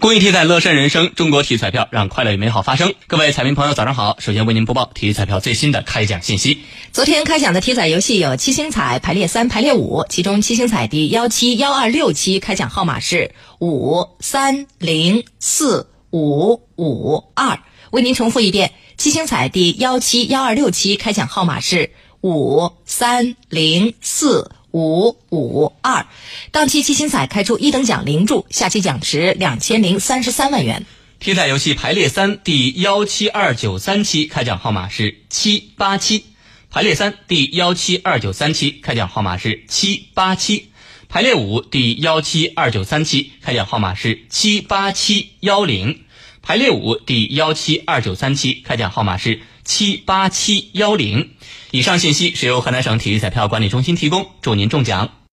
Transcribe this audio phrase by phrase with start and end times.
[0.00, 1.12] 公益体彩，乐善人生。
[1.14, 2.94] 中国体育彩票让快乐与美好发生。
[3.06, 4.16] 各位彩民朋友，早上好！
[4.18, 6.62] 首先为您播报体育彩票最新的开奖信息。
[6.90, 17.58] 昨天开奖的体彩游戏有七星彩排列三、排列五，其中七星彩第幺七幺二六期开奖号码是五三零四五五二。
[17.90, 21.90] 为您重复一遍，七星彩第幺七幺二六期开奖号码是
[22.22, 24.50] 五三零四。
[24.72, 26.06] 五五二，
[26.50, 30.84] 当期七星彩开出一等奖零注，下期奖池两千零三十三万元。
[31.18, 36.24] 体彩游戏排列三第幺七二九三期开奖号码是七八七，
[36.70, 40.70] 排列三第幺七二九三期开奖号码是七八七，
[41.08, 46.04] 排列五第幺七二九三期开奖号码是七八七幺零，
[46.42, 51.30] 排列五第幺七二九三期开奖号码是七八七幺零。
[51.70, 55.19] 以上信息是由河南省体育彩票管理中心提供，祝您中奖。